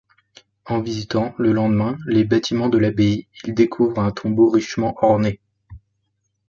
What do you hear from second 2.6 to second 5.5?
de l'abbaye, ils découvrent un tombeau richement orné.